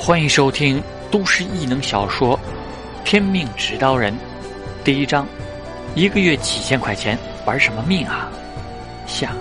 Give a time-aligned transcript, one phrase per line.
[0.00, 2.38] 欢迎收听都市异能小说
[3.04, 4.14] 《天命指导人》
[4.84, 5.26] 第一章：
[5.96, 8.30] 一个月几千块钱，玩什么命啊？
[9.08, 9.34] 下。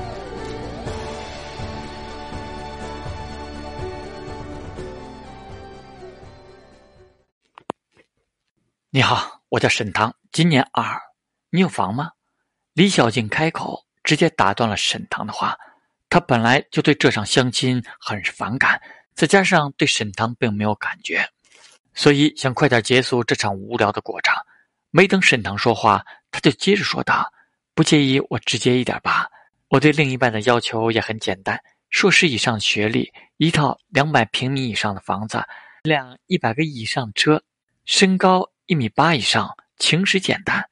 [8.89, 10.83] 你好，我叫沈唐，今年二。
[11.51, 12.09] 你有房吗？
[12.73, 15.55] 李小静开口，直接打断了沈唐的话。
[16.09, 18.81] 她本来就对这场相亲很是反感。
[19.17, 21.27] 再加上对沈棠并没有感觉，
[21.95, 24.31] 所以想快点结束这场无聊的过程。
[24.91, 27.33] 没等沈棠说话，他就接着说道
[27.73, 29.27] ：“不介意我直接一点吧？
[29.69, 35.43] 我对另一半的要求也很简单：硕士以上学历，一套两百平米以上的房子，
[35.81, 37.41] 辆一百个亿以上的车，
[37.85, 40.63] 身高一米八以上，情史简单。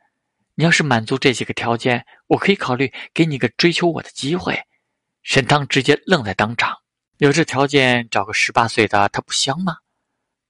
[0.54, 4.62] 你要是满足这几个条件，我可以考虑给你个追求我的机会。”
[5.24, 6.78] 沈棠直接愣在当场。
[7.18, 9.78] 有这条件，找个十八岁的他不香吗？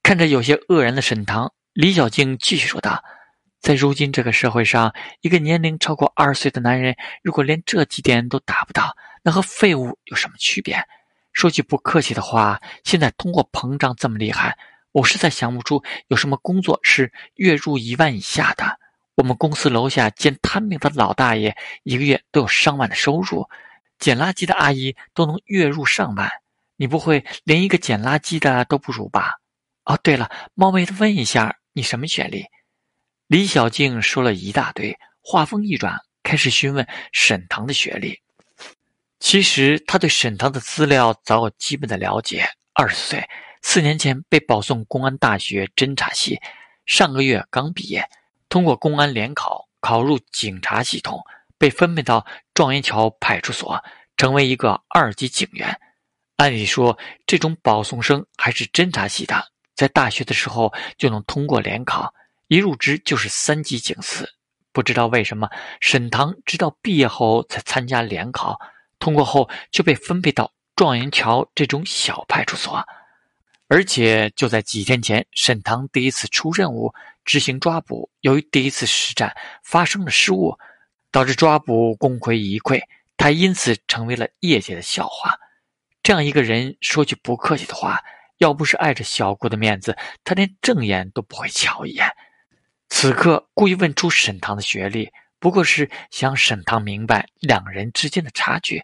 [0.02, 3.04] 看着有些愕然的沈棠，李小静继续说道
[3.62, 10.84] ：“在如今这个社会上，一个年龄超过二十岁的男人，如果连这几点都达不到，那和废物有什么区别？
[11.34, 14.58] 说句不客气的话，现在通货膨胀这么厉害，
[14.92, 18.80] 我实在想不出有什么工作是月入一万以下的。
[19.14, 23.48] 我们公司楼下捡摊饼的老大爷，一个月都有上万的收入，
[24.00, 26.28] 捡垃圾的阿姨都能月入上万。”
[26.78, 29.36] 你不会连一个捡垃圾的都不如吧？
[29.86, 32.46] 哦，对了，冒昧的问一下，你什么学历？
[33.28, 38.20] 李小静说了一大堆，话锋一转，开始询问沈棠的学历。
[39.20, 42.48] 其实他对沈棠的资料早有基本的了解。
[42.74, 43.28] 二十岁，
[43.62, 46.40] 四年前被保送公安大学侦查系，
[46.86, 48.08] 上个月刚毕业，
[48.50, 51.24] 通过公安联考，考入警察系统，
[51.58, 53.82] 被分配到状元桥派出所，
[54.18, 55.80] 成为一个二级警员。
[56.38, 62.14] 按理说，这种保送生还是侦察系的，在大学的时候就能通过联考，
[62.48, 64.30] 一入职就是三级警司。
[64.74, 65.50] 不知道为什么，
[65.80, 68.60] 沈棠直到毕业后才参加联考，
[69.00, 72.86] 通过后就被分配到状元桥这种小派出所。
[73.70, 76.94] 而且就在几天前，沈棠第一次出任务
[77.24, 79.34] 执行抓捕，由于第一次实战
[79.64, 80.60] 发生了失误，
[81.12, 82.84] 导致抓捕功亏一篑，
[83.16, 85.40] 他因此成为了业界的笑话。
[86.06, 88.00] 这样一个人，说句不客气的话，
[88.38, 92.16] 要不是碍着小姑的面子，他连正眼都不会瞧一眼。
[92.90, 98.84] 此刻故意问出沈棠的学历，不过是想沈棠明白两人之间的差距。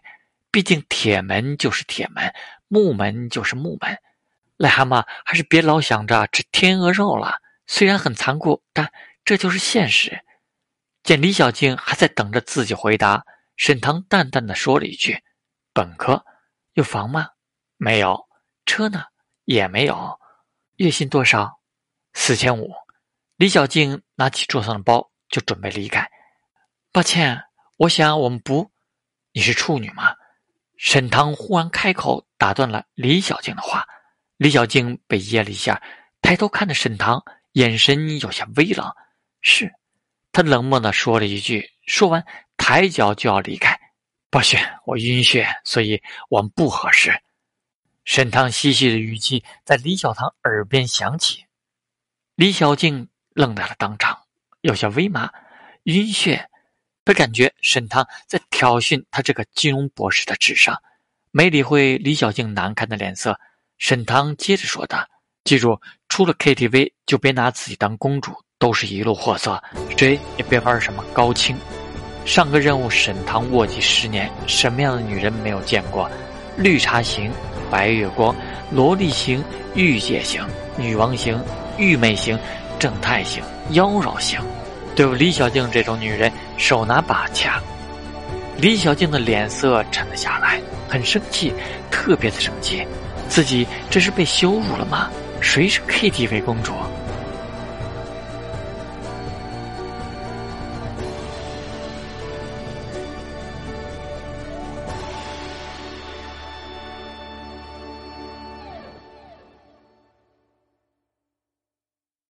[0.50, 2.34] 毕竟铁门就是铁门，
[2.66, 3.96] 木门就是木门。
[4.58, 7.36] 癞蛤蟆还是别老想着吃天鹅肉了，
[7.68, 8.90] 虽然很残酷，但
[9.24, 10.24] 这就是现实。
[11.04, 13.22] 见李小静还在等着自己回答，
[13.56, 15.20] 沈棠淡淡的说了一句
[15.72, 16.24] ：“本科。”
[16.74, 17.28] 有房吗？
[17.76, 18.28] 没有。
[18.64, 19.04] 车呢？
[19.44, 20.18] 也没有。
[20.76, 21.60] 月薪多少？
[22.14, 22.72] 四千五。
[23.36, 26.08] 李小静拿起桌上的包，就准备离开。
[26.92, 27.42] 抱歉，
[27.76, 28.70] 我想我们不。
[29.32, 30.14] 你是处女吗？
[30.76, 33.86] 沈棠忽然开口打断了李小静的话。
[34.36, 35.82] 李小静被噎了一下，
[36.22, 37.22] 抬头看着沈棠，
[37.52, 38.90] 眼神有些微冷。
[39.40, 39.72] 是，
[40.32, 42.24] 他冷漠的说了一句，说完
[42.56, 43.78] 抬脚就要离开。
[44.32, 44.56] 不许！
[44.86, 47.20] 我晕血，所以我们不合适。
[48.06, 51.44] 沈棠细细的语气在李小棠耳边响起，
[52.34, 54.22] 李小静愣在了当场，
[54.62, 55.30] 有些微麻。
[55.82, 56.48] 晕血，
[57.04, 60.82] 他感觉沈棠在挑衅他这个金融博士的智商，
[61.30, 63.38] 没理会李小静难看的脸色。
[63.76, 65.06] 沈棠接着说道
[65.44, 65.78] ：“记住，
[66.08, 69.62] 出了 KTV 就别拿自己当公主，都是一路货色，
[69.94, 71.54] 谁也别玩什么高清。”
[72.24, 76.08] 上个任务，沈棠卧底十年，什么样的女人没有见过？
[76.56, 77.30] 绿茶型、
[77.70, 78.34] 白月光、
[78.70, 79.42] 萝莉型、
[79.74, 80.44] 御姐型、
[80.76, 81.42] 女王型、
[81.78, 82.38] 玉美型、
[82.78, 84.38] 正太型、妖娆型，
[84.94, 87.60] 对付李小静这种女人，手拿把掐。
[88.56, 91.52] 李小静的脸色沉了下来，很生气，
[91.90, 92.86] 特别的生气，
[93.28, 95.10] 自己这是被羞辱了吗？
[95.40, 96.72] 谁是 KTV 公主？